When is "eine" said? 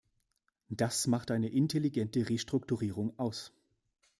1.29-1.47